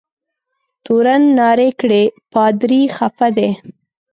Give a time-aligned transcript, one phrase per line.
[0.85, 2.03] تورن نارې کړې
[2.33, 3.49] پادري خفه دی.